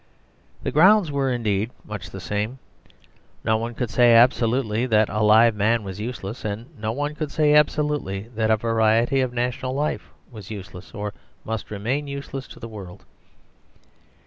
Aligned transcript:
The 0.63 0.71
grounds 0.71 1.11
were 1.11 1.31
indeed 1.31 1.69
much 1.85 2.09
the 2.09 2.19
same; 2.19 2.57
no 3.43 3.55
one 3.55 3.75
could 3.75 3.91
say 3.91 4.15
absolutely 4.15 4.87
that 4.87 5.09
a 5.09 5.21
live 5.21 5.53
man 5.53 5.83
was 5.83 5.99
useless, 5.99 6.43
and 6.43 6.75
no 6.75 6.91
one 6.91 7.13
could 7.13 7.31
say 7.31 7.53
absolutely 7.53 8.21
that 8.33 8.49
a 8.49 8.57
variety 8.57 9.21
of 9.21 9.31
national 9.31 9.75
life 9.75 10.09
was 10.31 10.49
useless 10.49 10.91
or 10.95 11.13
must 11.45 11.69
remain 11.69 12.07
useless 12.07 12.47
to 12.47 12.59
the 12.59 12.67
world. 12.67 13.05